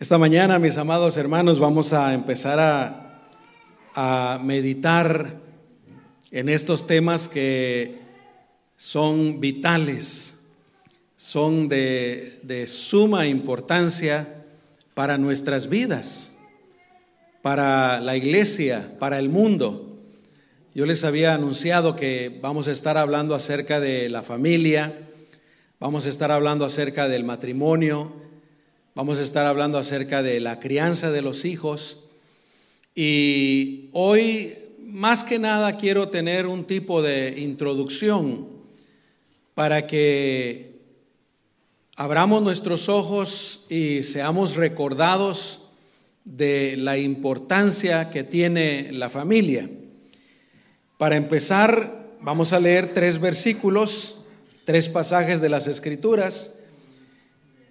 [0.00, 3.18] Esta mañana, mis amados hermanos, vamos a empezar a,
[3.94, 5.36] a, meditar
[6.30, 7.98] en estos temas que
[8.78, 10.40] son vitales,
[11.18, 14.42] son de, de suma importancia
[14.94, 16.32] para nuestras vidas,
[17.42, 19.98] para la iglesia, para el mundo.
[20.74, 25.10] Yo les había anunciado que vamos a estar hablando acerca de la familia,
[25.78, 28.29] vamos a estar hablando acerca del matrimonio,
[29.00, 32.00] Vamos a estar hablando acerca de la crianza de los hijos.
[32.94, 38.46] Y hoy, más que nada, quiero tener un tipo de introducción
[39.54, 40.82] para que
[41.96, 45.70] abramos nuestros ojos y seamos recordados
[46.26, 49.70] de la importancia que tiene la familia.
[50.98, 54.16] Para empezar, vamos a leer tres versículos,
[54.66, 56.59] tres pasajes de las Escrituras.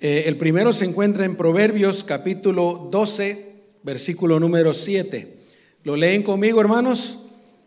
[0.01, 5.39] Eh, el primero se encuentra en Proverbios capítulo 12, versículo número 7.
[5.83, 7.25] ¿Lo leen conmigo, hermanos?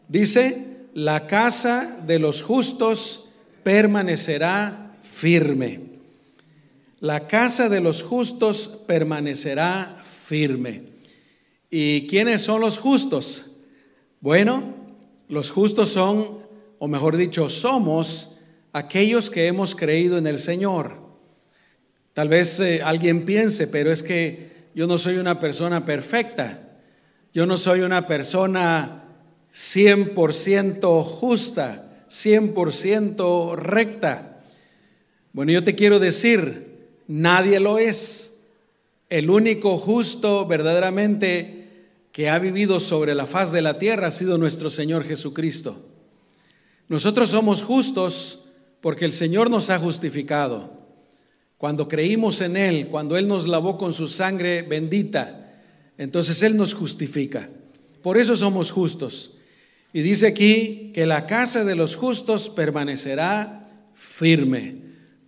[0.08, 3.28] Dice, la casa de los justos
[3.62, 5.80] permanecerá firme.
[7.00, 10.84] La casa de los justos permanecerá firme.
[11.70, 13.56] ¿Y quiénes son los justos?
[14.22, 14.74] Bueno,
[15.28, 16.38] los justos son,
[16.78, 18.38] o mejor dicho, somos
[18.72, 21.01] aquellos que hemos creído en el Señor.
[22.12, 26.60] Tal vez eh, alguien piense, pero es que yo no soy una persona perfecta.
[27.32, 29.04] Yo no soy una persona
[29.54, 34.42] 100% justa, 100% recta.
[35.32, 38.34] Bueno, yo te quiero decir, nadie lo es.
[39.08, 41.62] El único justo verdaderamente
[42.12, 45.82] que ha vivido sobre la faz de la tierra ha sido nuestro Señor Jesucristo.
[46.88, 48.44] Nosotros somos justos
[48.82, 50.81] porque el Señor nos ha justificado.
[51.62, 55.60] Cuando creímos en Él, cuando Él nos lavó con su sangre bendita,
[55.96, 57.48] entonces Él nos justifica.
[58.02, 59.34] Por eso somos justos.
[59.92, 63.62] Y dice aquí que la casa de los justos permanecerá
[63.94, 64.74] firme.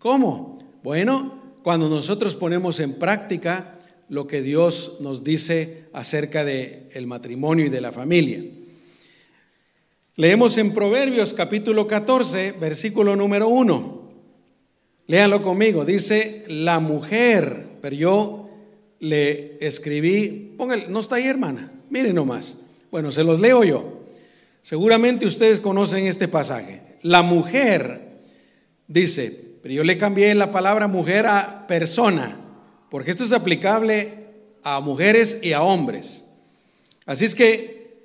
[0.01, 0.59] ¿Cómo?
[0.83, 3.79] Bueno, cuando nosotros ponemos en práctica
[4.09, 8.43] lo que Dios nos dice acerca del el matrimonio y de la familia.
[10.17, 14.04] Leemos en Proverbios capítulo 14, versículo número 1.
[15.07, 18.51] Léanlo conmigo, dice la mujer, pero yo
[19.01, 22.59] le escribí, póngale, no está ahí hermana, miren nomás.
[22.91, 24.05] Bueno, se los leo yo.
[24.63, 26.81] Seguramente ustedes conocen este pasaje.
[27.03, 28.21] La mujer,
[28.89, 32.41] dice, pero yo le cambié la palabra mujer a persona,
[32.89, 34.25] porque esto es aplicable
[34.63, 36.25] a mujeres y a hombres.
[37.05, 37.99] Así es que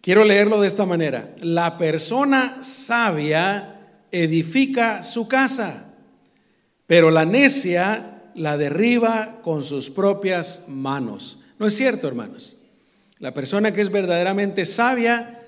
[0.00, 1.32] quiero leerlo de esta manera.
[1.38, 5.91] La persona sabia edifica su casa
[6.86, 11.38] pero la necia la derriba con sus propias manos.
[11.58, 12.56] ¿No es cierto, hermanos?
[13.18, 15.42] La persona que es verdaderamente sabia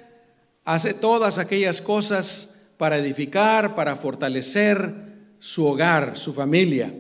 [0.65, 4.95] hace todas aquellas cosas para edificar, para fortalecer
[5.39, 6.95] su hogar, su familia.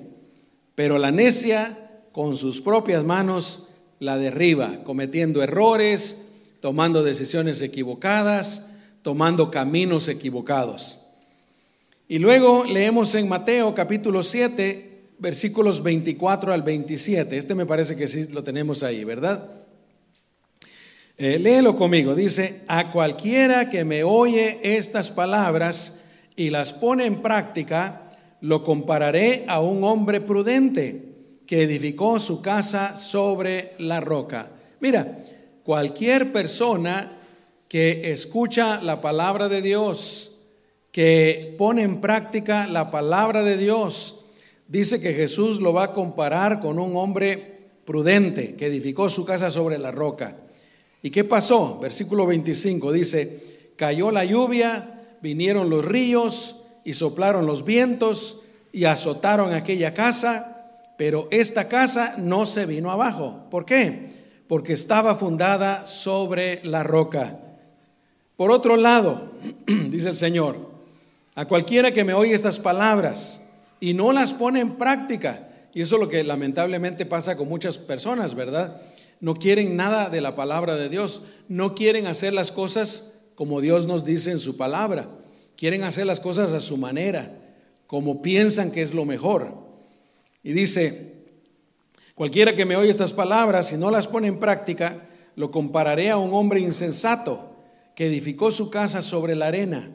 [0.75, 1.78] Pero la necia
[2.12, 3.69] con sus propias manos
[4.01, 6.22] la derriba, cometiendo errores,
[6.61, 8.66] tomando decisiones equivocadas,
[9.03, 10.99] tomando caminos equivocados.
[12.06, 17.38] Y luego leemos en Mateo capítulo 7, versículos 24 al 27.
[17.38, 19.48] Este me parece que sí lo tenemos ahí, ¿verdad?
[21.16, 22.15] Eh, léelo conmigo.
[22.15, 26.00] Dice, a cualquiera que me oye estas palabras
[26.37, 28.10] y las pone en práctica,
[28.42, 31.15] lo compararé a un hombre prudente
[31.47, 34.50] que edificó su casa sobre la roca.
[34.78, 35.21] Mira,
[35.62, 37.16] cualquier persona
[37.66, 40.34] que escucha la palabra de Dios,
[40.94, 44.21] que pone en práctica la palabra de Dios.
[44.69, 49.50] Dice que Jesús lo va a comparar con un hombre prudente que edificó su casa
[49.50, 50.37] sobre la roca.
[51.03, 51.81] ¿Y qué pasó?
[51.81, 59.53] Versículo 25 dice, cayó la lluvia, vinieron los ríos y soplaron los vientos y azotaron
[59.53, 63.48] aquella casa, pero esta casa no se vino abajo.
[63.51, 64.10] ¿Por qué?
[64.47, 67.41] Porque estaba fundada sobre la roca.
[68.36, 69.33] Por otro lado,
[69.66, 70.73] dice el Señor,
[71.34, 73.42] a cualquiera que me oye estas palabras
[73.81, 75.48] y no las pone en práctica.
[75.72, 78.81] Y eso es lo que lamentablemente pasa con muchas personas, ¿verdad?
[79.21, 83.86] No quieren nada de la palabra de Dios, no quieren hacer las cosas como Dios
[83.86, 85.09] nos dice en su palabra,
[85.57, 87.37] quieren hacer las cosas a su manera,
[87.87, 89.54] como piensan que es lo mejor.
[90.42, 91.15] Y dice,
[92.15, 96.16] cualquiera que me oye estas palabras y no las pone en práctica, lo compararé a
[96.16, 97.57] un hombre insensato
[97.97, 99.91] que edificó su casa sobre la arena.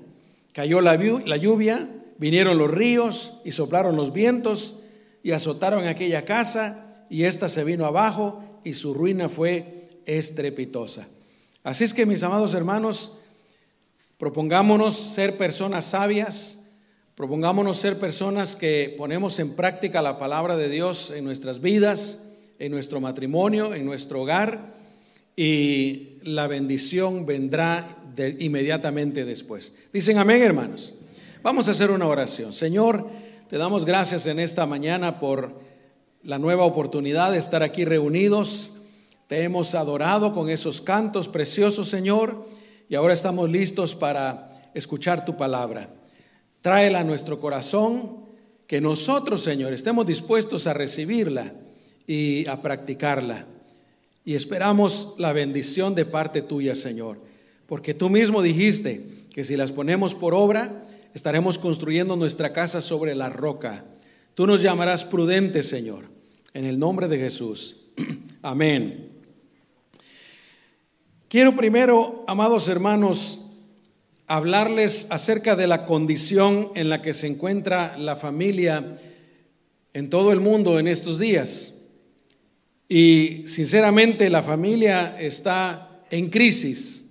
[0.54, 4.78] Cayó la, lluvia, vinieron los ríos y soplaron los vientos
[5.24, 11.08] y azotaron aquella casa y ésta se vino abajo y su ruina fue estrepitosa.
[11.64, 13.14] Así es que mis amados hermanos,
[14.18, 16.66] propongámonos ser personas sabias,
[17.16, 22.24] propongámonos ser personas que ponemos en práctica la palabra de Dios en nuestras vidas,
[22.58, 24.74] en nuestro matrimonio, en nuestro hogar,
[25.36, 27.98] y la bendición vendrá
[28.40, 29.74] inmediatamente después.
[29.94, 30.94] Dicen amén, hermanos.
[31.42, 32.54] Vamos a hacer una oración.
[32.54, 33.10] Señor,
[33.48, 35.60] te damos gracias en esta mañana por
[36.22, 38.82] la nueva oportunidad de estar aquí reunidos.
[39.28, 42.46] Te hemos adorado con esos cantos preciosos, Señor,
[42.90, 45.90] y ahora estamos listos para escuchar tu palabra.
[46.62, 48.26] Tráela a nuestro corazón,
[48.68, 51.54] que nosotros, Señor, estemos dispuestos a recibirla
[52.06, 53.46] y a practicarla.
[54.30, 57.18] Y esperamos la bendición de parte tuya, Señor,
[57.66, 60.84] porque tú mismo dijiste que si las ponemos por obra,
[61.16, 63.86] estaremos construyendo nuestra casa sobre la roca.
[64.36, 66.12] Tú nos llamarás prudentes, Señor,
[66.54, 67.86] en el nombre de Jesús.
[68.44, 69.10] Amén.
[71.28, 73.48] Quiero primero, amados hermanos,
[74.28, 78.96] hablarles acerca de la condición en la que se encuentra la familia
[79.94, 81.79] en todo el mundo en estos días.
[82.90, 87.06] Y sinceramente la familia está en crisis.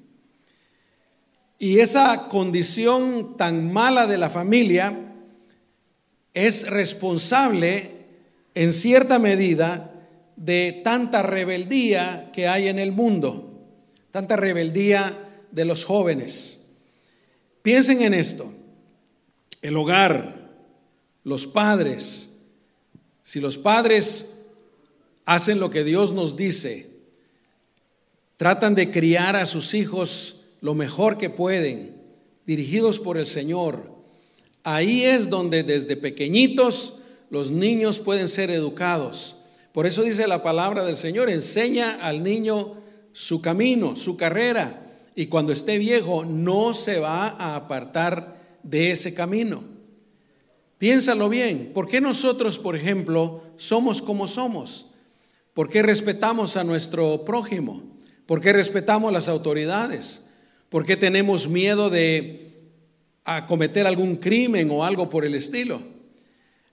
[1.61, 5.15] Y esa condición tan mala de la familia
[6.35, 7.93] es responsable
[8.55, 9.95] en cierta medida
[10.35, 13.69] de tanta rebeldía que hay en el mundo,
[14.11, 16.67] tanta rebeldía de los jóvenes.
[17.63, 18.53] Piensen en esto,
[19.63, 20.49] el hogar,
[21.25, 22.37] los padres,
[23.23, 24.38] si los padres
[25.29, 26.89] hacen lo que Dios nos dice,
[28.39, 32.01] tratan de criar a sus hijos lo mejor que pueden,
[32.47, 33.93] dirigidos por el Señor.
[34.65, 36.95] Ahí es donde desde pequeñitos
[37.29, 39.37] los niños pueden ser educados.
[39.73, 42.79] Por eso dice la palabra del Señor, enseña al niño
[43.13, 44.83] su camino, su carrera,
[45.15, 49.63] y cuando esté viejo no se va a apartar de ese camino.
[50.79, 54.88] Piénsalo bien, ¿por qué nosotros, por ejemplo, somos como somos?
[55.59, 57.83] ¿Por qué respetamos a nuestro prójimo?
[58.27, 60.27] ¿Por qué respetamos las autoridades?
[60.69, 62.55] ¿Por qué tenemos miedo de
[63.49, 65.83] cometer algún crimen o algo por el estilo?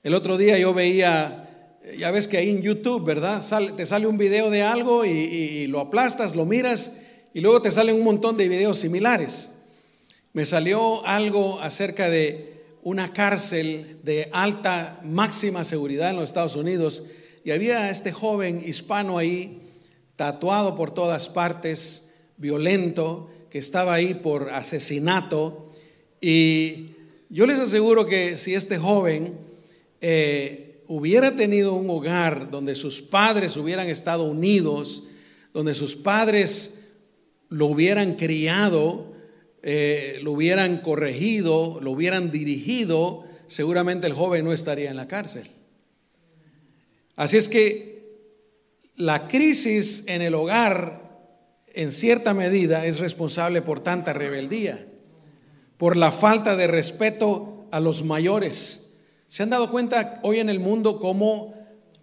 [0.04, 3.44] El otro día yo veía, ya ves que ahí en YouTube, ¿verdad?
[3.76, 6.92] te sale un video de algo y, lo aplastas, lo miras
[7.34, 9.50] y luego te salen un montón de videos similares.
[10.32, 17.06] Me salió algo acerca de una cárcel de alta máxima seguridad en los Estados Unidos
[17.46, 19.62] y había este joven hispano ahí,
[20.16, 25.70] tatuado por todas partes, violento, que estaba ahí por asesinato.
[26.20, 26.88] Y
[27.30, 29.38] yo les aseguro que si este joven
[30.02, 35.04] eh, hubiera tenido un hogar donde sus padres hubieran estado unidos,
[35.54, 36.80] donde sus padres
[37.50, 39.14] lo hubieran criado,
[39.62, 45.52] eh, lo hubieran corregido, lo hubieran dirigido, seguramente el joven no estaría en la cárcel.
[47.16, 47.96] Así es que
[48.96, 51.06] la crisis en el hogar
[51.74, 54.88] en cierta medida es responsable por tanta rebeldía,
[55.78, 58.92] por la falta de respeto a los mayores.
[59.28, 61.54] ¿Se han dado cuenta hoy en el mundo cómo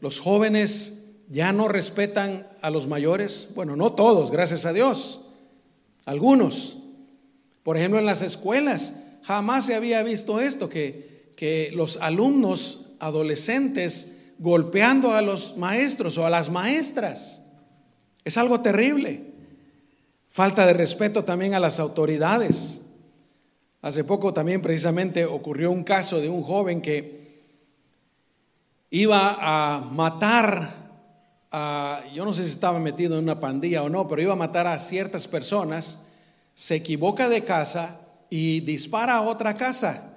[0.00, 3.48] los jóvenes ya no respetan a los mayores?
[3.54, 5.22] Bueno, no todos, gracias a Dios.
[6.04, 6.78] Algunos.
[7.62, 14.18] Por ejemplo, en las escuelas jamás se había visto esto, que, que los alumnos adolescentes
[14.42, 17.42] golpeando a los maestros o a las maestras.
[18.24, 19.32] Es algo terrible.
[20.28, 22.82] Falta de respeto también a las autoridades.
[23.82, 27.22] Hace poco también precisamente ocurrió un caso de un joven que
[28.90, 30.90] iba a matar
[31.52, 34.36] a, yo no sé si estaba metido en una pandilla o no, pero iba a
[34.36, 36.00] matar a ciertas personas,
[36.54, 40.16] se equivoca de casa y dispara a otra casa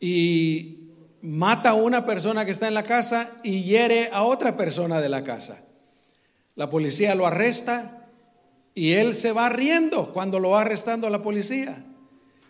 [0.00, 0.83] y
[1.24, 5.08] mata a una persona que está en la casa y hiere a otra persona de
[5.08, 5.64] la casa.
[6.54, 8.08] La policía lo arresta
[8.74, 11.82] y él se va riendo cuando lo va arrestando la policía.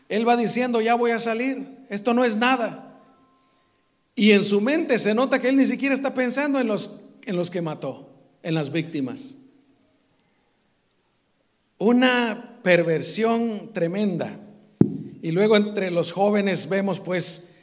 [0.09, 3.01] Él va diciendo, ya voy a salir, esto no es nada.
[4.17, 7.37] Y en su mente se nota que él ni siquiera está pensando en los, en
[7.37, 8.11] los que mató,
[8.43, 9.37] en las víctimas.
[11.79, 14.41] Una perversión tremenda.
[15.23, 17.54] Y luego entre los jóvenes vemos pues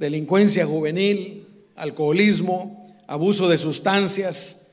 [0.00, 4.68] delincuencia juvenil, alcoholismo, abuso de sustancias,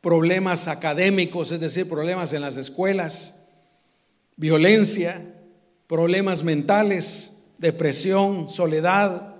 [0.00, 3.40] problemas académicos, es decir, problemas en las escuelas,
[4.36, 5.34] violencia,
[5.88, 9.34] problemas mentales, depresión, soledad,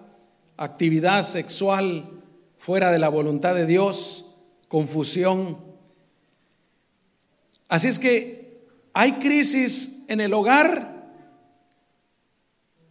[0.57, 2.11] actividad sexual
[2.59, 4.27] fuera de la voluntad de Dios,
[4.67, 5.59] confusión.
[7.69, 11.09] Así es que hay crisis en el hogar,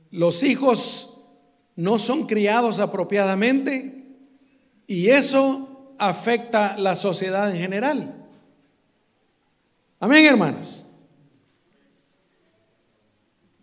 [0.09, 1.08] los hijos
[1.79, 4.03] no son criados apropiadamente
[4.85, 8.27] y eso afecta la sociedad en general.
[9.97, 10.87] Amén, hermanos.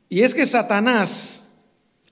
[0.08, 1.48] Y es que Satanás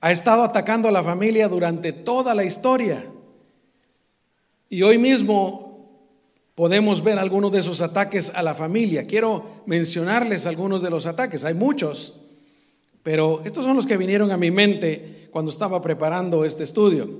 [0.02, 3.06] ha estado atacando a la familia durante toda la historia.
[4.68, 6.10] Y hoy mismo
[6.54, 9.06] podemos ver algunos de esos ataques a la familia.
[9.06, 11.46] Quiero mencionarles algunos de los ataques.
[11.46, 12.20] Hay muchos,
[13.02, 17.10] pero estos son los que vinieron a mi mente cuando estaba preparando este estudio.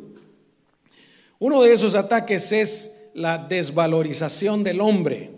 [1.40, 5.32] Uno de esos ataques es la desvalorización del hombre,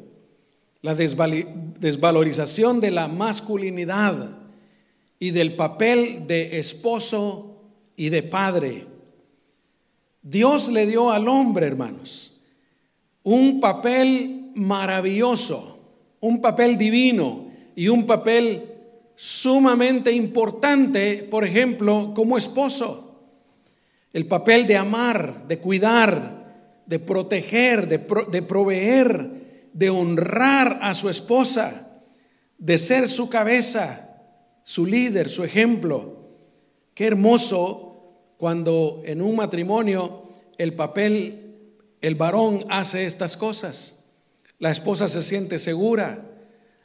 [0.83, 4.37] la desvalorización de la masculinidad
[5.19, 7.63] y del papel de esposo
[7.97, 8.87] y de padre.
[10.21, 12.35] Dios le dio al hombre, hermanos,
[13.23, 15.79] un papel maravilloso,
[16.21, 18.76] un papel divino y un papel
[19.17, 23.03] sumamente importante, por ejemplo, como esposo.
[24.13, 32.01] El papel de amar, de cuidar, de proteger, de, proveer, de honrar a su esposa,
[32.59, 34.23] de ser su cabeza,
[34.63, 36.31] su líder, su ejemplo.
[36.95, 40.23] Qué hermoso cuando en un matrimonio
[40.59, 41.55] el papel,
[42.01, 44.05] el varón hace estas cosas.
[44.59, 46.25] La esposa se siente segura,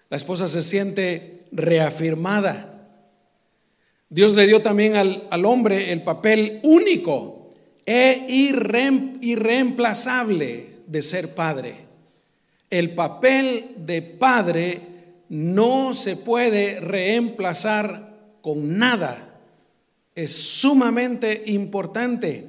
[0.09, 2.67] la esposa se siente reafirmada.
[4.09, 7.41] Dios le dio también al, al hombre el papel único
[7.85, 11.75] e irreemplazable de ser padre.
[12.69, 14.81] El papel de padre
[15.29, 19.39] no se puede reemplazar con nada.
[20.15, 22.45] Es sumamente importante,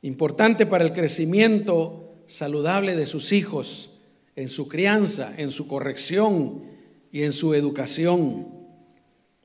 [0.00, 3.98] importante para el crecimiento saludable de sus hijos,
[4.36, 6.71] en su crianza, en su corrección
[7.12, 8.48] y en su educación.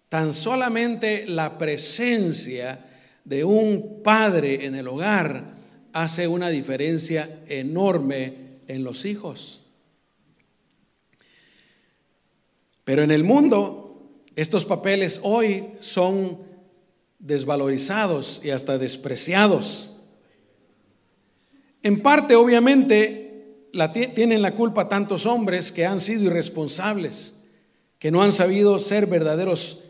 [0.09, 2.85] Tan solamente la presencia
[3.25, 5.53] de un padre en el hogar
[5.91, 9.63] hace una diferencia enorme en los hijos.
[12.85, 16.39] Pero en el mundo, estos papeles hoy son
[17.19, 19.97] desvalorizados y hasta despreciados.
[21.83, 23.67] En parte, obviamente,
[24.15, 27.36] tienen la culpa tantos hombres que han sido irresponsables,
[27.99, 29.83] que no han sabido ser verdaderos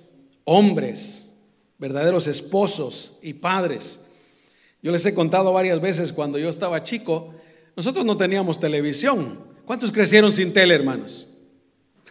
[0.43, 1.31] hombres,
[1.77, 4.01] verdaderos esposos y padres.
[4.81, 7.33] Yo les he contado varias veces cuando yo estaba chico,
[7.75, 9.45] nosotros no teníamos televisión.
[9.65, 11.27] ¿Cuántos crecieron sin tele, hermanos?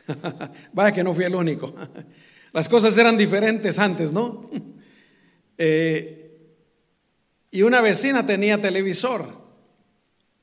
[0.73, 1.75] Vaya que no fui el único.
[2.53, 4.49] Las cosas eran diferentes antes, ¿no?
[5.59, 6.26] Eh,
[7.50, 9.46] y una vecina tenía televisor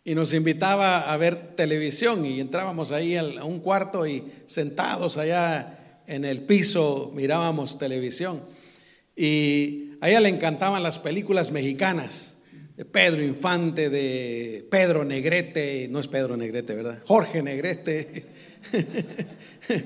[0.05, 6.01] y nos invitaba a ver televisión y entrábamos ahí a un cuarto y sentados allá
[6.07, 8.41] en el piso mirábamos televisión.
[9.15, 12.35] Y a ella le encantaban las películas mexicanas
[12.75, 16.99] de Pedro Infante, de Pedro Negrete, no es Pedro Negrete, ¿verdad?
[17.05, 18.25] Jorge Negrete.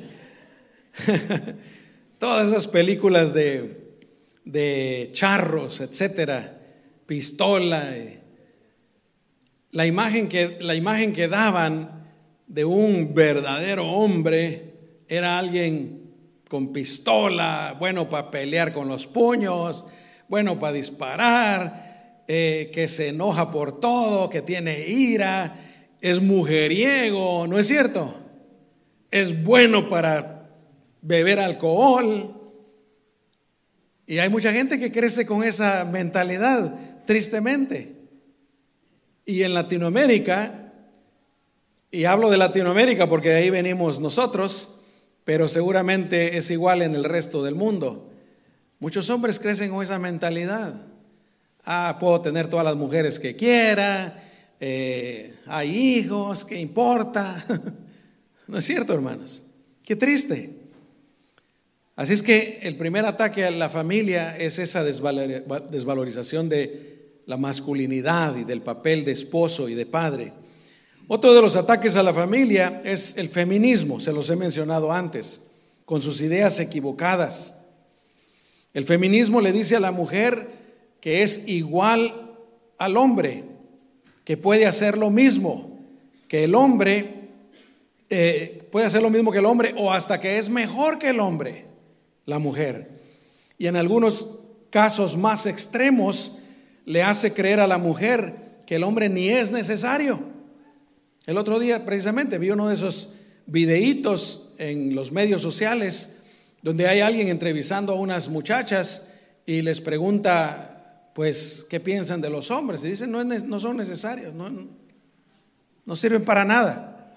[2.17, 3.97] Todas esas películas de,
[4.45, 6.59] de charros, etcétera,
[7.05, 7.95] pistola.
[7.95, 8.21] Eh,
[9.71, 12.05] la imagen, que, la imagen que daban
[12.47, 14.73] de un verdadero hombre
[15.07, 16.11] era alguien
[16.49, 19.85] con pistola, bueno para pelear con los puños,
[20.29, 25.55] bueno para disparar, eh, que se enoja por todo, que tiene ira,
[26.01, 28.27] es mujeriego, ¿no es cierto?
[29.11, 30.49] es bueno para
[31.01, 32.33] beber alcohol.
[34.05, 36.73] Y hay mucha gente que crece con esa mentalidad,
[37.05, 37.96] tristemente.
[39.27, 40.71] Y en Latinoamérica,
[41.91, 44.79] y hablo de Latinoamérica porque de ahí venimos nosotros,
[45.25, 48.09] pero seguramente es igual en el resto del mundo.
[48.79, 50.81] Muchos hombres crecen con esa mentalidad.
[51.65, 54.23] Ah, puedo tener todas las mujeres que quiera,
[54.61, 57.45] eh, hay hijos, ¿qué importa?
[58.47, 59.43] ¿No es cierto, hermanos?
[59.83, 60.51] Qué triste.
[61.97, 66.96] Así es que el primer ataque a la familia es esa desvalorización de
[67.27, 70.33] la masculinidad y del papel de esposo y de padre.
[71.09, 75.43] Otro de los ataques a la familia es el feminismo, se los he mencionado antes,
[75.85, 77.61] con sus ideas equivocadas.
[78.73, 80.47] El feminismo le dice a la mujer
[81.01, 82.37] que es igual
[82.77, 83.43] al hombre,
[84.23, 85.79] que puede hacer lo mismo,
[86.29, 87.29] que el hombre
[88.09, 91.19] eh, puede hacer lo mismo que el hombre o hasta que es mejor que el
[91.19, 91.65] hombre,
[92.25, 92.89] la mujer.
[93.57, 96.37] Y en algunos casos más extremos
[96.87, 98.33] le hace creer a la mujer
[98.65, 100.19] que el hombre ni es necesario.
[101.25, 103.09] El otro día precisamente vi uno de esos
[103.45, 106.13] videitos en los medios sociales
[106.61, 109.09] donde hay alguien entrevistando a unas muchachas
[109.45, 112.81] y les pregunta, pues, ¿qué piensan de los hombres?
[112.85, 114.49] Y dicen, no, no son necesarios, no,
[115.85, 117.13] no sirven para nada.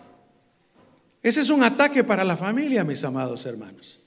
[1.23, 4.01] Ese es un ataque para la familia, mis amados hermanos.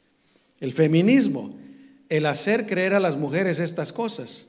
[0.60, 1.56] El feminismo,
[2.10, 4.48] el hacer creer a las mujeres estas cosas.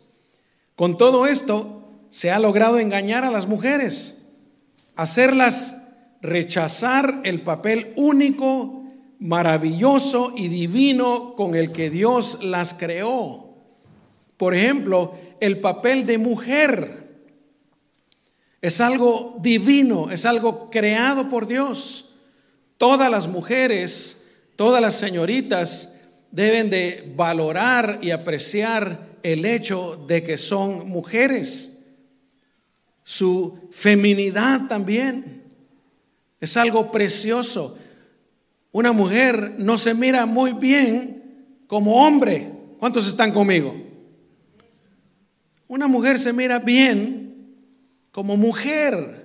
[0.77, 4.23] Con todo esto, se ha logrado engañar a las mujeres,
[4.97, 5.77] hacerlas
[6.21, 8.83] rechazar el papel único,
[9.19, 13.55] maravilloso y divino con el que Dios las creó.
[14.37, 17.05] Por ejemplo, el papel de mujer
[18.63, 22.15] es algo divino, es algo creado por Dios.
[22.79, 24.25] Todas las mujeres,
[24.57, 25.97] todas las señoritas
[26.31, 31.79] deben de valorar y apreciar el hecho de que son mujeres
[33.03, 35.45] su feminidad también.
[36.41, 37.79] Es algo precioso.
[38.71, 42.51] Una mujer no se mira muy bien como hombre.
[42.79, 43.75] ¿Cuántos están conmigo?
[45.69, 47.57] Una mujer se mira bien
[48.11, 49.25] como mujer.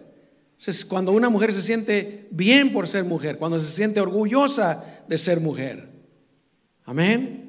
[0.88, 5.42] Cuando una mujer se siente bien por ser mujer, cuando se siente orgullosa de ser
[5.42, 5.90] mujer.
[6.86, 7.49] Amén.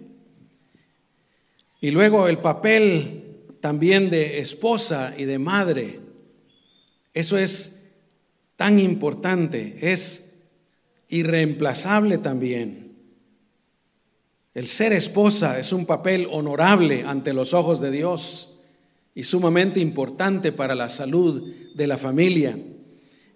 [1.80, 3.20] Y luego el papel
[3.60, 6.00] también de esposa y de madre.
[7.14, 7.82] Eso es
[8.56, 10.34] tan importante, es
[11.08, 12.90] irreemplazable también.
[14.52, 18.58] El ser esposa es un papel honorable ante los ojos de Dios
[19.14, 22.58] y sumamente importante para la salud de la familia.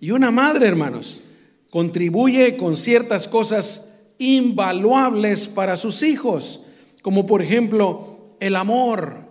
[0.01, 1.23] Y una madre, hermanos,
[1.71, 6.63] contribuye con ciertas cosas invaluables para sus hijos,
[7.03, 9.29] como por ejemplo el amor.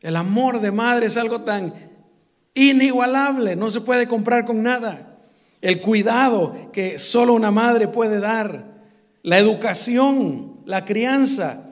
[0.00, 1.74] El amor de madre es algo tan
[2.54, 5.18] inigualable, no se puede comprar con nada.
[5.60, 8.72] El cuidado que solo una madre puede dar,
[9.22, 11.70] la educación, la crianza.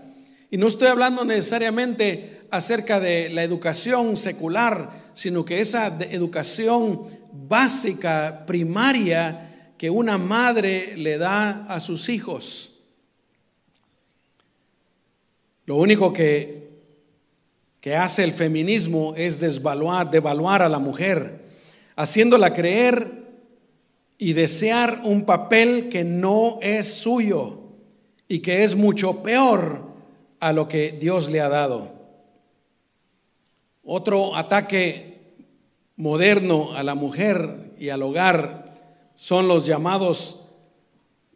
[0.51, 8.45] Y no estoy hablando necesariamente acerca de la educación secular, sino que esa educación básica,
[8.47, 12.70] primaria, que una madre le da a sus hijos.
[15.71, 16.69] Lo único que
[17.81, 21.45] que hace el feminismo es desvaluar, devaluar a la mujer,
[21.95, 23.07] haciéndola creer
[24.19, 27.61] y desear un papel que no es suyo
[28.27, 29.85] y que es mucho peor
[30.41, 31.93] a lo que Dios le ha dado.
[33.85, 35.21] Otro ataque
[35.95, 38.75] moderno a la mujer y al hogar
[39.15, 40.41] son los llamados,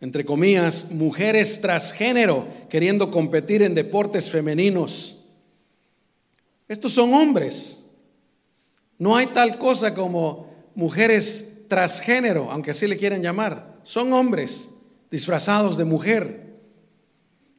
[0.04, 5.24] entre comillas, mujeres transgénero, queriendo competir en deportes femeninos.
[6.68, 7.86] Estos son hombres.
[8.98, 13.80] No hay tal cosa como mujeres transgénero, aunque así le quieren llamar.
[13.82, 14.68] Son hombres
[15.10, 16.52] disfrazados de mujer.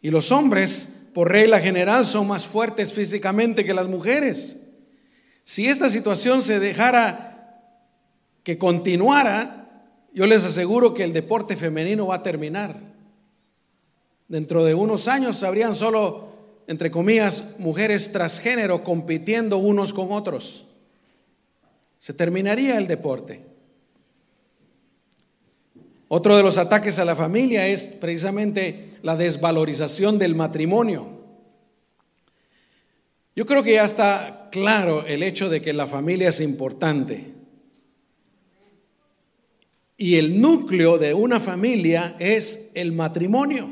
[0.04, 4.62] Y los hombres, por regla general, son más fuertes físicamente que las mujeres.
[5.46, 7.60] Si esta situación se dejara
[8.44, 9.65] que continuara,
[10.16, 12.80] yo les aseguro que el deporte femenino va a terminar.
[14.28, 16.36] Dentro de unos años habrían solo
[16.68, 20.66] entre comillas, mujeres transgénero compitiendo unos con otros.
[22.00, 23.42] Se terminaría el deporte.
[26.08, 31.10] Otro de los ataques a la familia es precisamente la desvalorización del matrimonio.
[33.36, 37.35] Yo creo que ya está claro el hecho de que la familia es importante.
[39.98, 43.70] Y el núcleo de una familia es el matrimonio.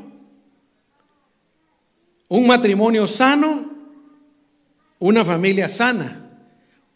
[2.28, 3.70] Un matrimonio sano,
[4.98, 6.20] una familia sana.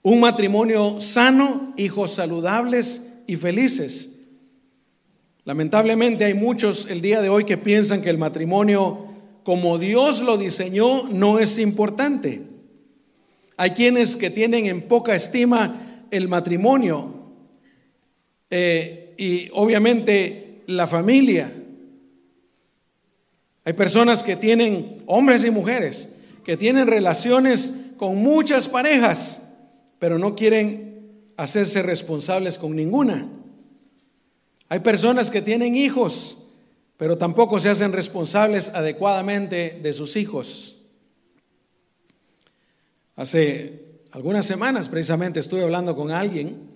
[0.03, 4.19] Un matrimonio sano, hijos saludables y felices.
[5.45, 9.07] Lamentablemente hay muchos el día de hoy que piensan que el matrimonio,
[9.45, 12.43] como Dios lo diseñó, no es importante.
[13.57, 17.15] Hay quienes que tienen en poca estima el matrimonio
[18.51, 21.53] eh, y obviamente la familia.
[23.65, 29.43] Hay personas que tienen, hombres y mujeres, que tienen relaciones con muchas parejas,
[29.99, 33.29] pero no quieren hacerse responsables con ninguna.
[34.69, 36.39] Hay personas que tienen hijos,
[36.97, 40.79] pero tampoco se hacen responsables adecuadamente de sus hijos.
[43.17, 46.71] Hace algunas semanas precisamente estuve hablando con alguien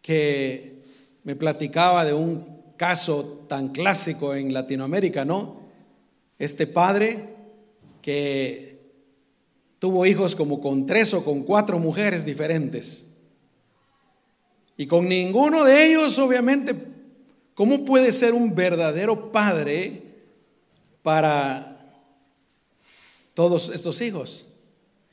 [0.00, 0.75] que
[1.26, 5.56] me platicaba de un caso tan clásico en Latinoamérica, ¿no?
[6.38, 7.34] Este padre
[8.00, 8.78] que
[9.80, 13.08] tuvo hijos como con tres o con cuatro mujeres diferentes.
[14.76, 16.76] Y con ninguno de ellos, obviamente,
[17.54, 20.02] ¿cómo puede ser un verdadero padre
[21.02, 21.76] para
[23.34, 24.50] todos estos hijos?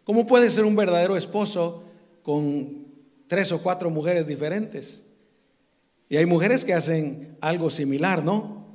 [0.04, 1.82] ¿Cómo puede ser un verdadero esposo
[2.22, 2.86] con
[3.26, 5.06] tres o cuatro mujeres diferentes?
[6.14, 8.68] Y hay mujeres que hacen algo similar, ¿no?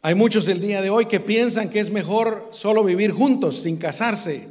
[0.00, 3.76] Hay muchos el día de hoy que piensan que es mejor solo vivir juntos, sin
[3.76, 4.48] casarse.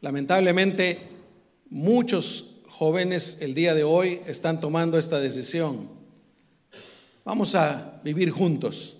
[0.00, 1.00] Lamentablemente,
[1.68, 5.90] muchos jóvenes el día de hoy están tomando esta decisión.
[7.26, 8.96] Vamos a vivir juntos.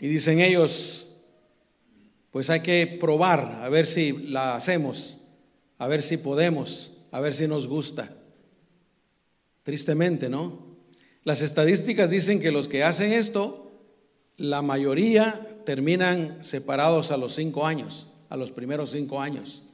[0.00, 1.16] Y dicen ellos,
[2.30, 5.18] pues hay que probar, a ver si la hacemos,
[5.78, 8.12] a ver si podemos, a ver si nos gusta.
[9.66, 10.60] Tristemente, ¿no?
[11.24, 13.72] Las estadísticas dicen que los que hacen esto
[14.36, 19.64] la mayoría terminan separados a los cinco años, a los primeros cinco años.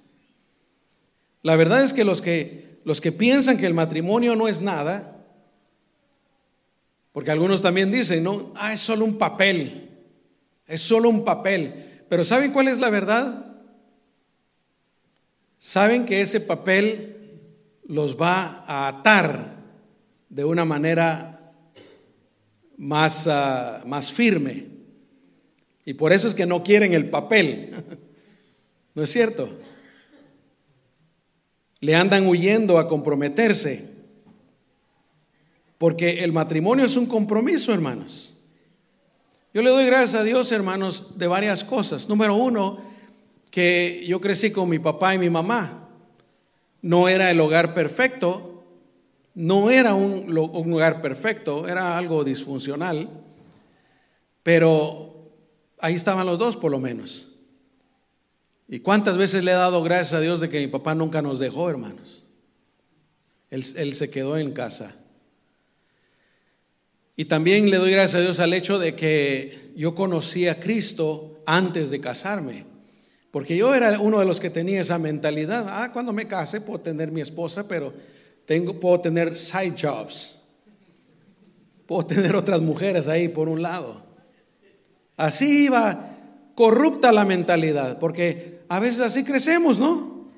[1.42, 5.26] La verdad es que los que, los que piensan que el matrimonio no es nada,
[7.12, 9.90] porque algunos también dicen, no, ah, es solo un papel,
[10.66, 12.04] es solo un papel.
[12.08, 13.60] Pero ¿saben cuál es la verdad?
[15.58, 17.42] Saben que ese papel
[17.84, 19.60] los va a atar
[20.32, 21.52] de una manera
[22.78, 24.66] más, ah, más firme.
[25.84, 27.70] Y por eso es que no quieren el papel.
[28.94, 29.50] ¿No es cierto?
[31.80, 33.90] Le andan huyendo a comprometerse.
[35.76, 38.32] Porque el matrimonio es un compromiso, hermanos.
[39.52, 42.08] Yo le doy gracias a Dios, hermanos, de varias cosas.
[42.08, 42.80] Número uno,
[43.50, 45.90] que yo crecí con mi papá y mi mamá.
[46.80, 48.51] No era el hogar perfecto,
[49.34, 53.08] no era un, lugar perfecto, era algo disfuncional,
[54.42, 55.32] pero
[55.80, 57.30] ahí estaban los dos por lo menos.
[58.68, 61.38] ¿Y cuántas veces le he dado gracias a Dios de que mi papá nunca nos
[61.38, 62.24] dejó, hermanos?
[63.50, 64.94] Él, él, se quedó en casa.
[67.16, 71.42] Y también le doy gracias a Dios al hecho de que yo conocí a Cristo
[71.44, 72.64] antes de casarme.
[73.30, 75.66] Porque yo era uno de los que tenía esa mentalidad.
[75.68, 77.92] Ah, cuando me case puedo tener mi esposa, pero
[78.46, 80.40] tengo, puedo tener side jobs.
[81.86, 84.02] Puedo tener otras mujeres ahí por un lado.
[85.16, 86.08] Así iba
[86.54, 90.28] corrupta la mentalidad, porque a veces así crecemos, ¿no?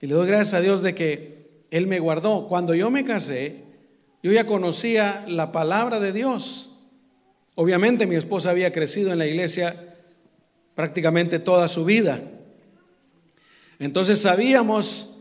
[0.00, 2.46] Y le doy gracias a Dios de que Él me guardó.
[2.46, 3.64] Cuando yo me casé,
[4.22, 6.76] yo ya conocía la palabra de Dios.
[7.54, 9.96] Obviamente mi esposa había crecido en la iglesia
[10.74, 12.22] prácticamente toda su vida.
[13.80, 15.17] Entonces sabíamos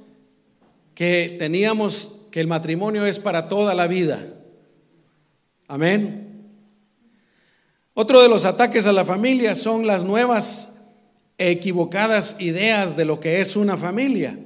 [0.98, 4.30] que teníamos que el matrimonio es para toda la vida.
[5.68, 6.50] Amén.
[7.94, 10.82] Otro de los ataques a la familia son las nuevas
[11.38, 14.40] equivocadas ideas de lo que es una familia.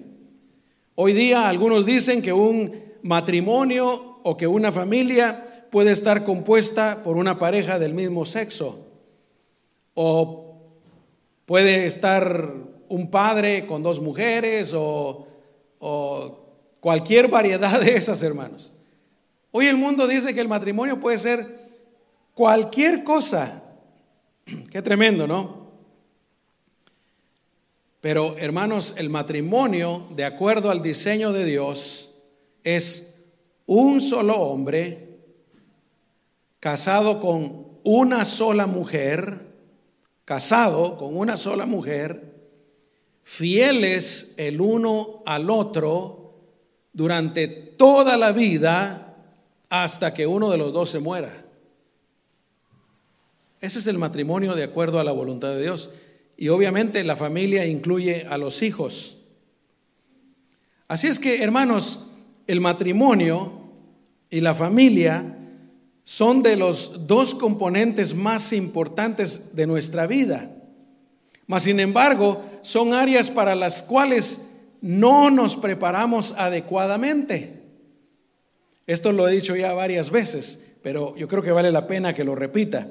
[0.96, 7.16] Hoy día algunos dicen que un matrimonio o que una familia puede estar compuesta por
[7.16, 8.88] una pareja del mismo sexo.
[9.94, 10.58] O
[11.46, 12.56] puede estar
[12.90, 15.31] un padre con dos mujeres o,
[15.82, 16.42] o
[16.82, 18.74] Cualquier variedad de esas, hermanos.
[19.52, 21.46] Hoy el mundo dice que el matrimonio puede ser
[22.34, 23.64] cualquier cosa.
[24.72, 25.62] Qué tremendo, ¿no?
[28.02, 32.16] Pero, hermanos, el matrimonio, de acuerdo al diseño de Dios,
[32.64, 33.14] es
[33.68, 35.20] un solo hombre
[36.60, 39.54] casado con una sola mujer,
[40.26, 42.31] casado con una sola mujer,
[43.24, 46.36] fieles el uno al otro
[46.94, 49.16] durante toda la vida
[49.70, 51.46] hasta que uno de los dos se muera.
[53.62, 55.92] Ese es el matrimonio de acuerdo a la voluntad de Dios.
[56.36, 59.18] Y obviamente la familia incluye a los hijos.
[60.88, 62.08] Así es que, hermanos,
[62.48, 63.62] el matrimonio
[64.30, 65.38] y la familia
[66.04, 70.61] son de los dos componentes más importantes de nuestra vida.
[71.52, 74.44] Mas, sin embargo, son áreas para las cuales
[74.80, 77.64] no nos preparamos adecuadamente.
[78.88, 82.24] Esto lo he dicho ya varias veces, pero yo creo que vale la pena que
[82.24, 82.88] lo repita.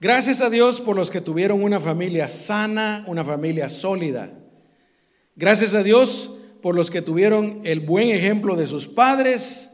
[0.00, 4.32] Gracias a Dios por los que tuvieron una familia sana, una familia sólida.
[5.36, 9.70] Gracias a Dios por los que tuvieron el buen ejemplo de sus padres,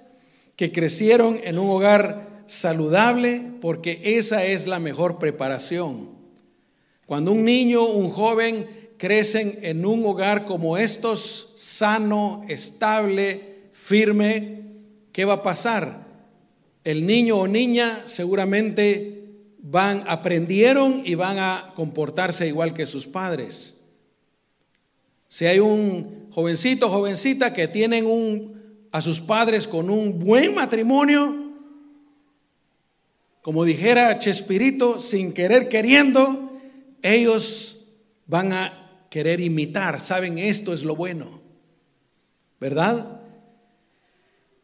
[0.57, 6.19] que crecieron en un hogar saludable, porque esa es la mejor preparación.
[7.09, 8.69] Cuando un niño, un joven
[8.99, 14.61] crecen en un hogar como estos, sano, estable, firme,
[15.11, 16.07] ¿qué va a pasar?
[16.85, 19.25] El niño o niña seguramente
[19.57, 23.79] van, aprendieron y van a comportarse igual que sus padres.
[25.29, 31.55] Si hay un jovencito, jovencita que tienen un, a sus padres con un buen matrimonio,
[33.41, 36.45] como dijera Chespirito, sin querer queriendo,
[37.03, 37.87] ellos
[38.27, 41.41] van a querer imitar, saben, esto es lo bueno,
[42.61, 43.21] ¿verdad?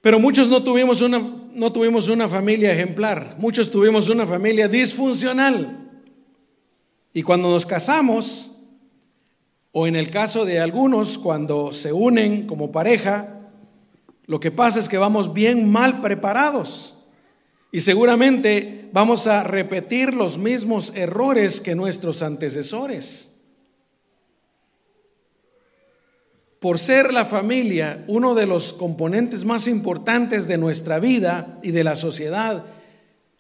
[0.01, 6.03] Pero muchos no tuvimos una, no tuvimos una familia ejemplar, muchos tuvimos una familia disfuncional.
[7.15, 8.53] Y cuando nos casamos,
[9.73, 13.41] o en el caso de algunos, cuando se unen como pareja,
[14.27, 16.94] lo que pasa es que vamos bien mal preparados
[17.75, 23.33] y seguramente vamos a repetir los mismos errores que nuestros antecesores.
[26.61, 31.83] Por ser la familia uno de los componentes más importantes de nuestra vida y de
[31.83, 32.65] la sociedad,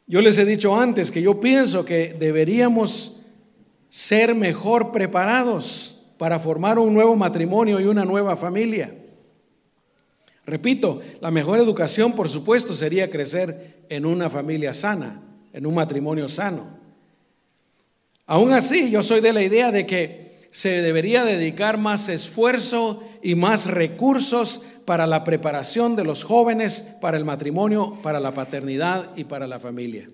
[0.08, 3.20] yo les he dicho antes que yo pienso que deberíamos
[3.88, 8.96] ser mejor preparados para formar un nuevo matrimonio y una nueva familia.
[10.46, 16.28] Repito, la mejor educación, por supuesto, sería crecer en una familia sana, en un matrimonio
[16.28, 16.78] sano.
[18.26, 23.34] Aún así, yo soy de la idea de que se debería dedicar más esfuerzo y
[23.34, 29.24] más recursos para la preparación de los jóvenes para el matrimonio, para la paternidad y
[29.24, 30.08] para la familia.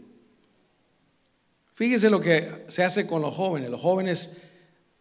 [1.75, 3.71] Fíjese lo que se hace con los jóvenes.
[3.71, 4.38] Los jóvenes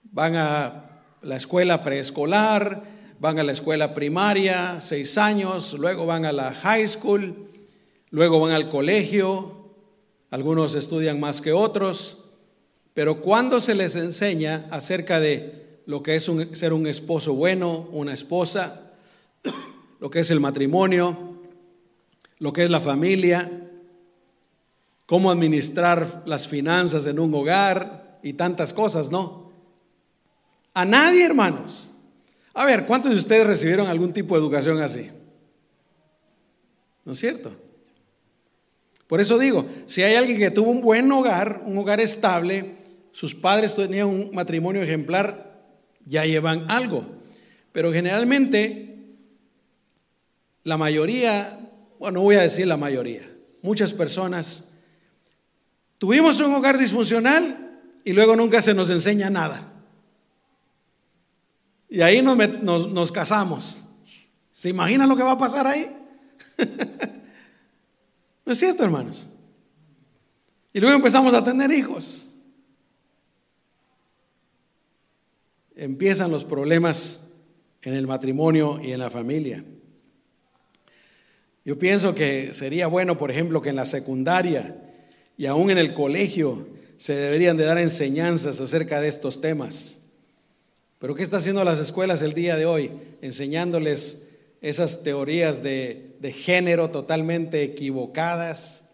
[0.04, 2.84] van a la escuela preescolar,
[3.20, 7.48] van a la escuela primaria, seis años, luego van a la high school,
[8.12, 9.74] luego van al colegio,
[10.32, 12.26] algunos estudian más que otros,
[12.94, 18.14] pero cuando se les enseña acerca de lo que es ser un esposo bueno, una
[18.14, 18.94] esposa,
[20.00, 21.18] lo que es el matrimonio,
[22.40, 23.50] lo que es la familia,
[25.06, 29.52] cómo administrar las finanzas en un hogar y tantas cosas, ¿no?
[30.74, 31.89] A nadie, hermanos.
[32.54, 35.10] A ver, ¿cuántos de ustedes recibieron algún tipo de educación así?
[37.06, 37.52] ¿No es cierto?
[39.08, 42.76] Por eso digo, si hay alguien que tuvo un buen hogar, un hogar estable,
[43.12, 45.60] sus padres tenían un matrimonio ejemplar,
[46.06, 47.06] ya llevan algo.
[47.72, 48.98] Pero generalmente,
[50.64, 51.60] la mayoría,
[52.00, 53.30] bueno, no voy a decir la mayoría,
[53.62, 54.70] muchas personas
[56.00, 59.74] Tuvimos un hogar disfuncional y luego nunca se nos enseña nada.
[61.90, 63.84] Y ahí nos, casamos.
[64.52, 65.86] ¿Se imaginan lo que va a pasar ahí?
[68.46, 69.28] ¿No es cierto, hermanos?
[70.72, 72.30] Y luego empezamos a tener hijos.
[75.76, 77.22] Empiezan los problemas
[77.82, 79.64] en el matrimonio y en la familia.
[81.66, 84.76] Yo pienso que sería bueno, por ejemplo, que en la secundaria
[85.38, 89.99] y aún en el colegio se deberían de dar enseñanzas acerca de estos temas.
[91.00, 92.92] Pero ¿qué está haciendo las escuelas el día de hoy?
[93.22, 94.28] Enseñándoles
[94.62, 98.90] esas teorías de, de género totalmente equivocadas,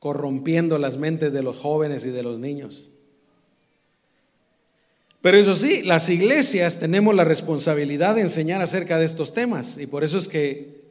[0.00, 2.90] corrompiendo las mentes de los jóvenes y de los niños.
[5.20, 9.86] Pero eso sí, las iglesias tenemos la responsabilidad de enseñar acerca de estos temas y
[9.86, 10.82] por eso es que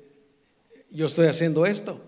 [0.89, 2.01] yo estoy haciendo esto.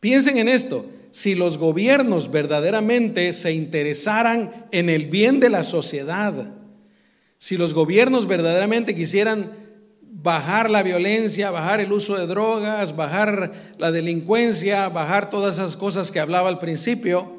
[0.00, 6.54] Piensen en esto, si los gobiernos verdaderamente se interesaran en el bien de la sociedad,
[7.38, 9.52] si los gobiernos verdaderamente quisieran
[10.02, 16.10] bajar la violencia, bajar el uso de drogas, bajar la delincuencia, bajar todas esas cosas
[16.10, 17.38] que hablaba al principio,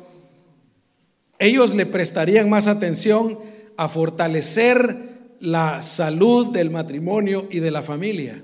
[1.40, 3.40] ellos le prestarían más atención
[3.76, 5.10] a fortalecer
[5.40, 8.42] la salud del matrimonio y de la familia.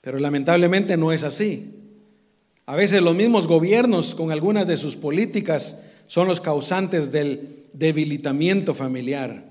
[0.00, 1.74] Pero lamentablemente no es así.
[2.66, 8.74] A veces los mismos gobiernos con algunas de sus políticas son los causantes del debilitamiento
[8.74, 9.47] familiar.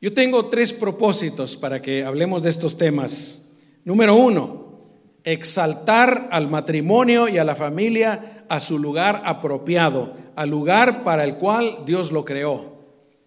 [0.00, 3.42] Yo tengo tres propósitos para que hablemos de estos temas.
[3.84, 4.80] Número uno,
[5.24, 11.36] exaltar al matrimonio y a la familia a su lugar apropiado, al lugar para el
[11.36, 12.78] cual Dios lo creó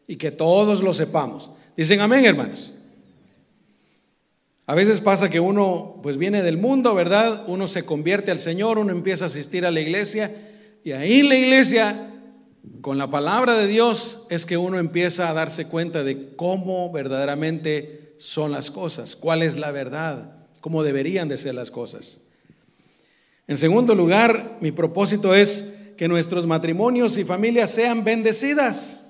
[0.08, 1.52] y que todos lo sepamos.
[1.78, 2.74] Dicen amén, hermanos.
[4.66, 7.44] A veces pasa que uno pues viene del mundo, ¿verdad?
[7.48, 10.32] Uno se convierte al Señor, uno empieza a asistir a la iglesia
[10.84, 12.13] y ahí en la iglesia,
[12.82, 18.16] con la palabra de Dios, es que uno empieza a darse cuenta de cómo verdaderamente
[18.18, 22.22] son las cosas, cuál es la verdad, cómo deberían de ser las cosas.
[23.48, 29.08] En segundo lugar, mi propósito es que nuestros matrimonios y familias sean bendecidas.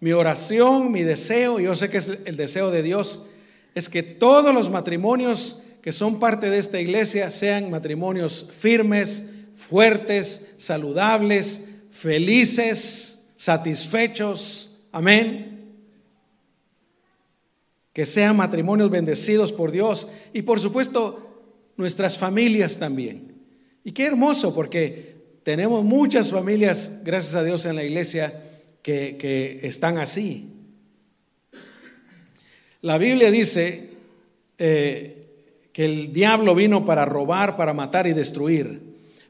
[0.00, 3.22] Mi oración, mi deseo, yo sé que es el deseo de Dios,
[3.74, 10.54] es que todos los matrimonios que son parte de esta iglesia sean matrimonios firmes, fuertes,
[10.56, 15.74] saludables, felices, satisfechos, Amén.
[17.92, 23.34] Que sean matrimonios bendecidos por Dios y por supuesto nuestras familias también.
[23.84, 28.42] Y qué hermoso porque tenemos muchas familias, gracias a Dios, en la iglesia
[28.82, 30.52] que, están así.
[32.82, 33.90] La Biblia dice
[34.58, 35.20] eh,
[35.72, 38.80] que el diablo vino para robar, para matar y destruir.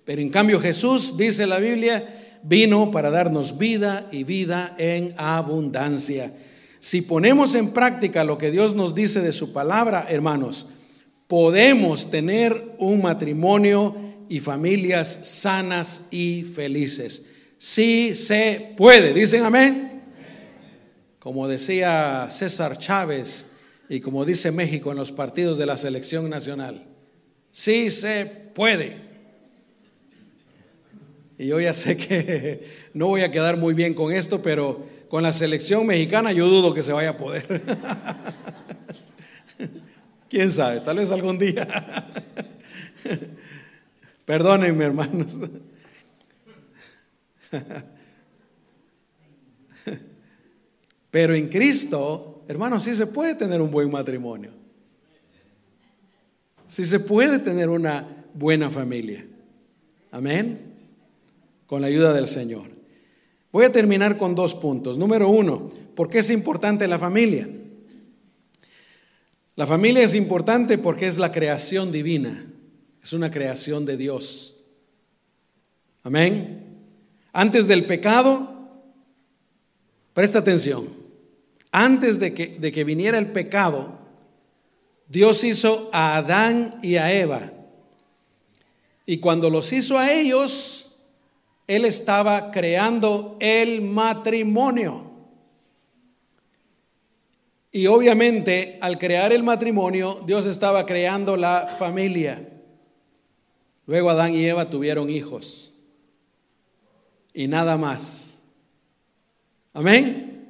[0.05, 6.33] Pero en cambio Jesús, dice la Biblia, vino para darnos vida y vida en abundancia.
[6.81, 10.67] Si ponemos en práctica lo que Dios nos dice de su palabra, hermanos,
[11.27, 13.97] podemos tener un matrimonio
[14.29, 17.25] y familias sanas y felices.
[17.59, 20.03] Sí se puede, dicen amén.
[21.19, 23.53] Como decía César Chávez
[23.89, 26.87] y como dice México en los partidos de la selección nacional,
[27.51, 29.08] sí se puede.
[31.39, 35.23] Y yo ya sé que no voy a quedar muy bien con esto, pero con
[35.23, 37.63] la selección mexicana yo dudo que se vaya a poder.
[40.29, 40.81] ¿Quién sabe?
[40.81, 41.69] Tal vez algún día.
[44.27, 45.39] Perdónenme, hermanos.
[51.11, 54.51] Pero en Cristo, hermanos, sí se puede tener un buen matrimonio.
[56.67, 59.25] Sí se puede tener una buena familia.
[60.11, 60.68] Amén
[61.69, 62.67] con la ayuda del Señor.
[63.53, 64.97] Voy a terminar con dos puntos.
[64.97, 67.47] Número uno, ¿por qué es importante la familia?
[69.55, 72.51] La familia es importante porque es la creación divina,
[73.03, 74.57] es una creación de Dios.
[76.03, 76.85] Amén.
[77.35, 78.71] Antes del pecado,
[80.15, 80.89] presta atención,
[81.71, 83.99] antes de que, de que viniera el pecado,
[85.07, 87.53] Dios hizo a Adán y a Eva.
[89.05, 90.78] Y cuando los hizo a ellos,
[91.69, 95.05] él estaba creando el matrimonio.
[97.71, 102.49] Y obviamente al crear el matrimonio, Dios estaba creando la familia.
[103.87, 105.75] Luego Adán y Eva tuvieron hijos.
[107.35, 108.43] Y nada más.
[109.75, 110.49] Amén.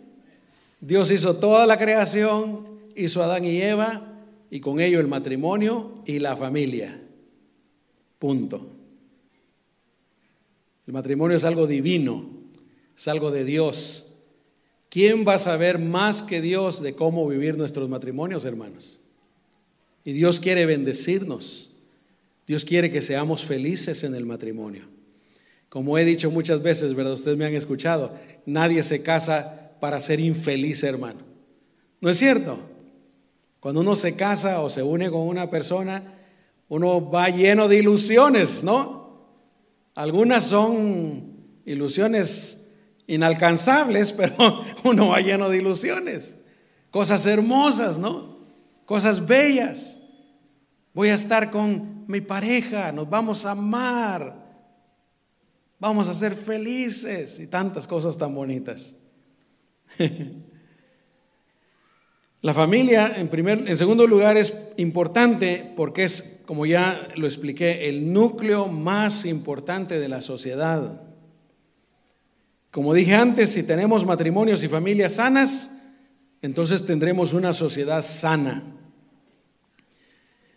[0.81, 4.15] Dios hizo toda la creación, hizo Adán y Eva
[4.51, 7.03] y con ello el matrimonio y la familia.
[8.21, 8.78] Punto.
[10.89, 12.31] El matrimonio es algo divino,
[12.97, 14.07] es algo de Dios.
[14.89, 18.99] ¿Quién va a saber más que Dios de cómo vivir nuestros matrimonios, hermanos?
[20.03, 21.73] Y Dios quiere bendecirnos.
[22.47, 24.87] Dios quiere que seamos felices en el matrimonio.
[25.69, 27.13] Como he dicho muchas veces, ¿verdad?
[27.13, 28.15] Ustedes me han escuchado.
[28.47, 31.21] Nadie se casa para ser infeliz, hermano.
[32.01, 32.61] ¿No es cierto?
[33.61, 36.15] Cuando uno se casa o se une con una persona,
[36.71, 38.98] uno va lleno de ilusiones, ¿no?
[39.99, 41.35] Algunas son
[41.67, 42.69] ilusiones
[43.09, 46.37] inalcanzables, pero uno va lleno de ilusiones.
[46.93, 48.39] Cosas hermosas, ¿no?
[48.85, 49.99] Cosas bellas.
[50.95, 54.37] Voy a estar con mi pareja, nos vamos a amar,
[55.81, 58.95] vamos a ser felices y tantas cosas tan bonitas.
[62.41, 67.91] La familia, en, primer, en segundo lugar, es importante porque es, como ya lo expliqué,
[67.91, 71.03] el núcleo más importante de la sociedad.
[72.71, 75.73] Como dije antes, si tenemos matrimonios y familias sanas,
[76.41, 78.63] entonces tendremos una sociedad sana.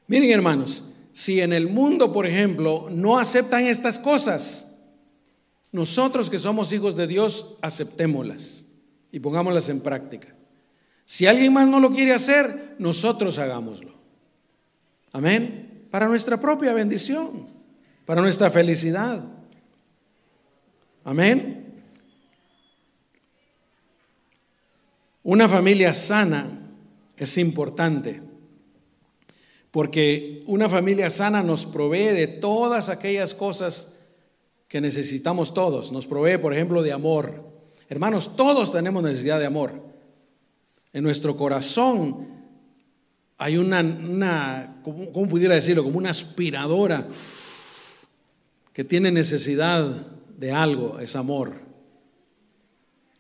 [0.08, 4.74] Miren hermanos, si en el mundo, por ejemplo, no aceptan estas cosas,
[5.74, 8.64] nosotros que somos hijos de Dios, aceptémoslas
[9.12, 10.34] y pongámoslas en práctica.
[11.04, 13.94] Si alguien más no lo quiere hacer, nosotros hagámoslo.
[15.12, 15.71] Amén.
[15.92, 17.48] Para nuestra propia bendición,
[18.06, 19.24] para nuestra felicidad.
[21.04, 21.84] Amén.
[25.24, 26.48] Una familia sana
[27.18, 28.22] es importante
[29.70, 33.96] porque una familia sana nos provee de todas aquellas cosas
[34.68, 35.92] que necesitamos todos.
[35.92, 37.46] Nos provee, por ejemplo, de amor.
[37.88, 39.82] Hermanos, todos tenemos necesidad de amor.
[40.94, 42.41] En nuestro corazón
[43.42, 45.84] hay una, ¿cómo, pudiera decirlo?
[45.84, 47.08] Como una aspiradora
[48.72, 50.06] que tiene necesidad
[50.38, 51.56] de algo, es amor.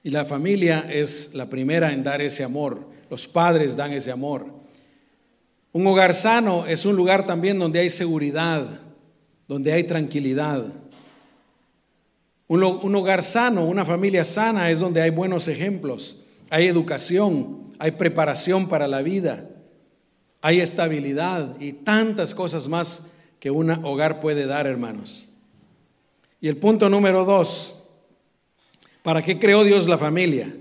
[0.03, 2.87] Y la familia es la primera en dar ese amor.
[3.09, 4.45] Los padres dan ese amor.
[5.71, 8.79] Un hogar sano es un lugar también donde hay seguridad,
[9.47, 10.71] donde hay tranquilidad.
[12.47, 16.17] Un, un, hogar sano, una familia sana es donde hay buenos ejemplos,
[16.51, 19.47] hay educación, hay preparación para la vida,
[20.41, 23.07] hay estabilidad y tantas cosas más
[23.39, 25.29] que un hogar puede dar, hermanos.
[26.39, 27.83] Y el punto número dos,
[29.03, 30.53] ¿para qué creó Dios la familia?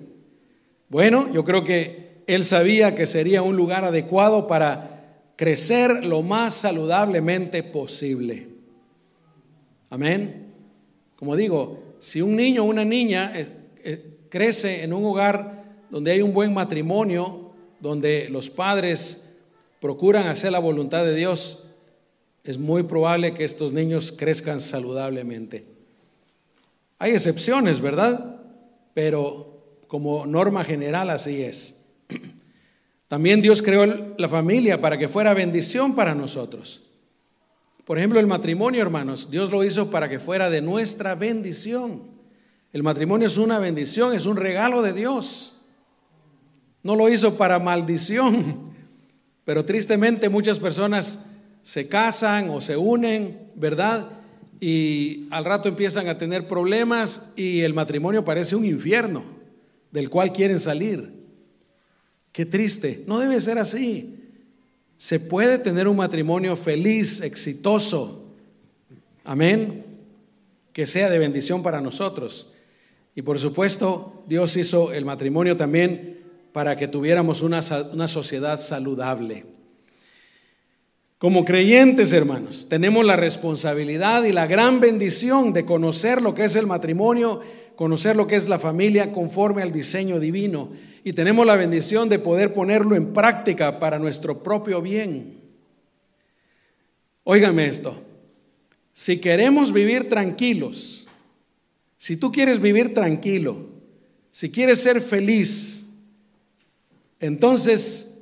[0.88, 6.54] Bueno, yo creo que él sabía que sería un lugar adecuado para crecer lo más
[6.54, 8.48] saludablemente posible.
[9.88, 10.52] Amén.
[11.16, 13.48] Como digo, si un niño o una niña eh,
[13.84, 19.29] eh, crece en un hogar donde hay un buen matrimonio, donde los padres
[19.80, 21.64] procuran hacer la voluntad de Dios,
[22.44, 25.64] es muy probable que estos niños crezcan saludablemente.
[26.98, 28.40] Hay excepciones, ¿verdad?
[28.94, 31.82] Pero como norma general así es.
[33.08, 36.82] También Dios creó la familia para que fuera bendición para nosotros.
[37.84, 42.02] Por ejemplo, el matrimonio, hermanos, Dios lo hizo para que fuera de nuestra bendición.
[42.72, 45.56] El matrimonio es una bendición, es un regalo de Dios.
[46.84, 48.69] No lo hizo para maldición,
[49.50, 51.24] pero tristemente muchas personas
[51.64, 54.08] se casan o se unen, ¿verdad?
[54.60, 59.24] Y al rato empiezan a tener problemas y el matrimonio parece un infierno
[59.90, 61.12] del cual quieren salir.
[62.30, 64.20] Qué triste, no debe ser así.
[64.98, 68.26] Se puede tener un matrimonio feliz, exitoso.
[69.24, 69.84] Amén.
[70.72, 72.52] Que sea de bendición para nosotros.
[73.16, 76.19] Y por supuesto, Dios hizo el matrimonio también
[76.52, 77.60] para que tuviéramos una,
[77.92, 79.46] una sociedad saludable.
[81.18, 86.56] Como creyentes, hermanos, tenemos la responsabilidad y la gran bendición de conocer lo que es
[86.56, 87.40] el matrimonio,
[87.76, 90.70] conocer lo que es la familia conforme al diseño divino
[91.04, 95.40] y tenemos la bendición de poder ponerlo en práctica para nuestro propio bien.
[97.24, 98.02] Óigame esto,
[98.92, 101.06] si queremos vivir tranquilos,
[101.96, 103.68] si tú quieres vivir tranquilo,
[104.30, 105.89] si quieres ser feliz,
[107.20, 108.18] entonces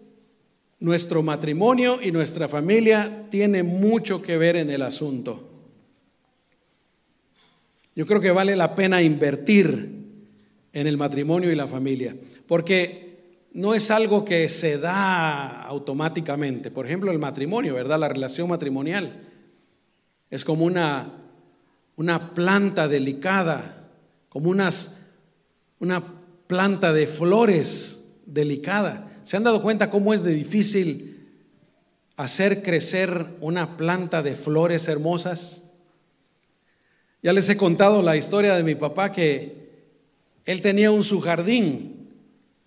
[0.80, 5.48] nuestro matrimonio y nuestra familia tiene mucho que ver en el asunto.
[7.94, 9.96] Yo creo que vale la pena invertir
[10.72, 12.14] en el matrimonio y la familia,
[12.46, 13.08] porque
[13.52, 16.70] no es algo que se da automáticamente.
[16.70, 17.98] Por ejemplo, el matrimonio, ¿verdad?
[17.98, 19.28] La relación matrimonial
[20.30, 21.12] es como una,
[21.96, 23.90] una planta delicada,
[24.28, 25.00] como unas,
[25.80, 27.97] una planta de flores
[28.28, 29.20] delicada.
[29.24, 31.28] ¿Se han dado cuenta cómo es de difícil
[32.16, 35.64] hacer crecer una planta de flores hermosas?
[37.22, 39.68] Ya les he contado la historia de mi papá que
[40.44, 42.08] él tenía un su jardín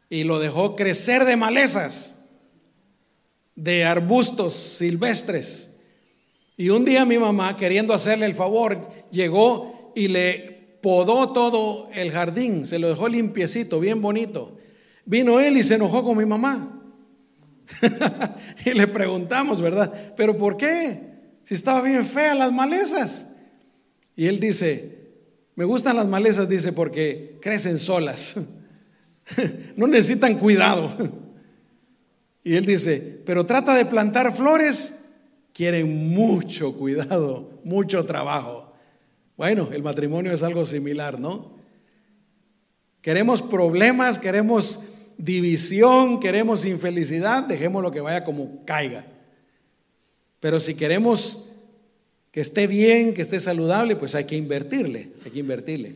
[0.09, 2.25] y lo dejó crecer de malezas,
[3.55, 5.69] de arbustos silvestres.
[6.57, 12.11] Y un día mi mamá, queriendo hacerle el favor, llegó y le podó todo el
[12.11, 14.57] jardín, se lo dejó limpiecito, bien bonito.
[15.05, 16.81] Vino él y se enojó con mi mamá.
[18.65, 20.13] y le preguntamos, ¿verdad?
[20.15, 21.11] ¿Pero por qué?
[21.43, 23.27] Si estaba bien fea las malezas.
[24.15, 25.01] Y él dice,
[25.55, 28.37] me gustan las malezas, dice, porque crecen solas.
[29.75, 30.95] no necesitan cuidado.
[32.43, 34.99] y él dice, pero trata de plantar flores,
[35.53, 38.73] quieren mucho cuidado, mucho trabajo.
[39.37, 41.59] Bueno, el matrimonio es algo similar, ¿no?
[43.01, 44.83] Queremos problemas, queremos
[45.23, 49.05] división, queremos infelicidad, dejemos lo que vaya como caiga.
[50.39, 51.49] Pero si queremos
[52.31, 55.95] que esté bien, que esté saludable, pues hay que invertirle, hay que invertirle.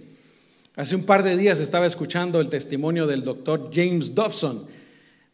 [0.76, 4.68] Hace un par de días estaba escuchando el testimonio del doctor James Dobson.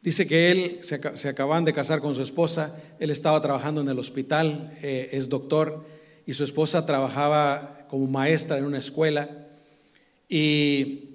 [0.01, 3.99] Dice que él se, acaban de casar con su esposa, él estaba trabajando en el
[3.99, 5.85] hospital, eh, es doctor,
[6.25, 9.29] y su esposa trabajaba como maestra en una escuela,
[10.29, 11.09] y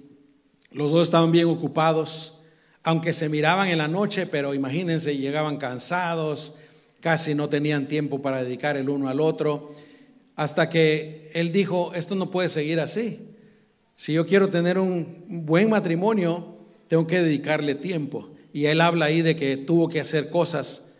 [0.71, 2.36] los dos estaban bien ocupados,
[2.87, 6.55] aunque se miraban en la noche, pero imagínense, llegaban cansados,
[7.01, 9.73] casi no tenían tiempo para dedicar el uno al otro,
[10.37, 13.19] hasta que él dijo, esto no puede seguir así.
[13.97, 18.29] Si yo quiero tener un buen matrimonio, tengo que dedicarle tiempo.
[18.53, 20.93] Y él habla ahí de que tuvo que hacer cosas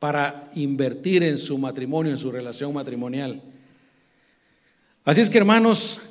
[0.00, 3.40] para invertir en su matrimonio, en su relación matrimonial.
[5.02, 6.02] Así es que hermanos,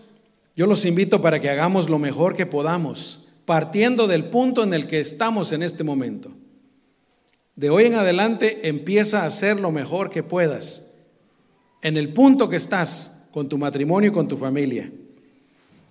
[0.56, 4.88] yo los invito para que hagamos lo mejor que podamos, partiendo del punto en el
[4.88, 6.32] que estamos en este momento.
[7.58, 10.94] De hoy en adelante empieza a hacer lo mejor que puedas
[11.82, 14.90] en el punto que estás con tu matrimonio y con tu familia.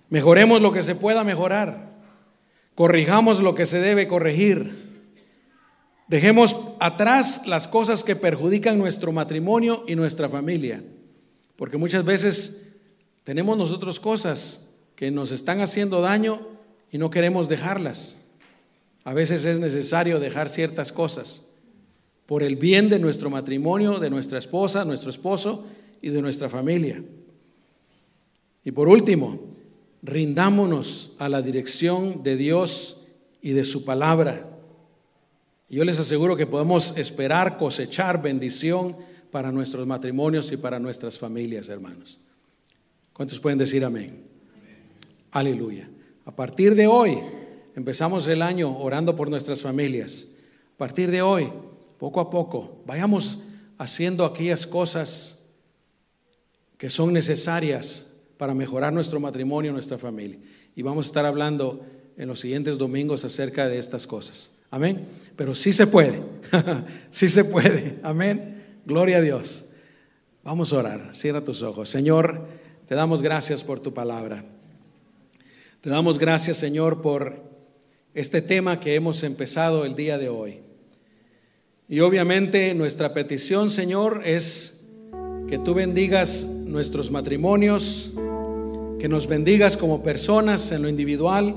[0.09, 1.91] Mejoremos lo que se pueda mejorar.
[2.73, 5.05] Corrijamos lo que se debe corregir.
[6.07, 10.83] Dejemos atrás las cosas que perjudican nuestro matrimonio y nuestra familia.
[11.57, 12.69] Porque muchas veces
[13.23, 16.50] tenemos nosotros cosas que nos están haciendo daño
[16.91, 18.17] y no queremos dejarlas.
[19.03, 21.47] A veces es necesario dejar ciertas cosas
[22.25, 25.65] por el bien de nuestro matrimonio, de nuestra esposa, nuestro esposo
[26.01, 27.03] y de nuestra familia.
[28.63, 29.39] Y por último,
[30.03, 33.01] rindámonos a la dirección de Dios
[33.41, 34.47] y de su palabra.
[35.69, 38.95] Yo les aseguro que podemos esperar cosechar bendición
[39.31, 42.19] para nuestros matrimonios y para nuestras familias, hermanos.
[43.13, 44.23] ¿Cuántos pueden decir amén?
[45.31, 45.89] Aleluya.
[46.25, 47.19] A partir de hoy,
[47.75, 50.27] empezamos el año orando por nuestras familias.
[50.75, 51.51] A partir de hoy,
[51.97, 53.39] poco a poco, vayamos
[53.77, 55.39] haciendo aquellas cosas
[56.77, 58.07] que son necesarias
[58.37, 60.39] para mejorar nuestro matrimonio, nuestra familia.
[60.75, 61.85] Y vamos a estar hablando
[62.17, 64.51] en los siguientes domingos acerca de estas cosas.
[64.69, 65.05] Amén.
[65.35, 66.21] Pero sí se puede.
[67.09, 67.99] sí se puede.
[68.03, 68.79] Amén.
[68.85, 69.65] Gloria a Dios.
[70.43, 71.15] Vamos a orar.
[71.15, 71.89] Cierra tus ojos.
[71.89, 72.47] Señor,
[72.87, 74.45] te damos gracias por tu palabra.
[75.81, 77.41] Te damos gracias, Señor, por
[78.13, 80.59] este tema que hemos empezado el día de hoy.
[81.89, 84.83] Y obviamente nuestra petición, Señor, es
[85.47, 88.13] que tú bendigas nuestros matrimonios,
[88.99, 91.55] que nos bendigas como personas en lo individual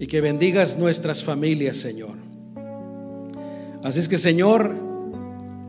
[0.00, 2.16] y que bendigas nuestras familias, Señor.
[3.84, 4.74] Así es que, Señor,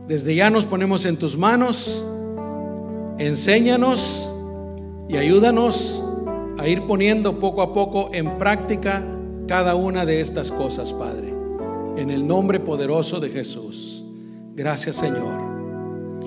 [0.08, 2.04] desde ya nos ponemos en tus manos,
[3.20, 4.28] enséñanos
[5.08, 6.02] y ayúdanos
[6.58, 9.02] a ir poniendo poco a poco en práctica
[9.46, 11.32] cada una de estas cosas, Padre.
[11.96, 14.04] En el nombre poderoso de Jesús.
[14.54, 15.40] Gracias, Señor.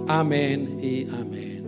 [0.08, 1.61] Amén y amén.